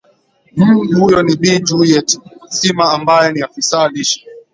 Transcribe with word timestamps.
m 0.57 0.63
huyo 0.99 1.19
ni 1.23 1.35
bi 1.39 1.59
juiet 1.59 2.19
sima 2.49 2.91
ambaye 2.93 3.31
ni 3.33 3.41
afisa 3.41 3.87
lishe 3.87 4.25